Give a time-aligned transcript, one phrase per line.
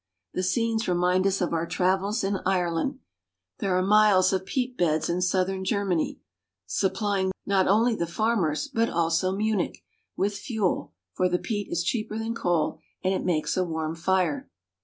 [0.33, 2.97] The scenes remind us of our travels in Ireland.
[3.59, 6.19] There are miles of peat beds in southern Ger many,
[6.65, 9.83] supplying, not only the farmers, but also Munich,
[10.17, 14.49] with fuel, for the peat is cheaper than coal and it makes a warm fire.